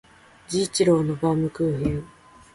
[0.47, 2.03] 治一郎のバームクーヘン